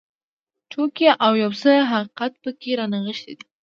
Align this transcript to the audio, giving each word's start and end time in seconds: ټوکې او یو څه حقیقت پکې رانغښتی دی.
ټوکې 0.71 1.09
او 1.25 1.31
یو 1.43 1.51
څه 1.61 1.71
حقیقت 1.91 2.31
پکې 2.41 2.71
رانغښتی 2.79 3.33
دی. 3.37 3.45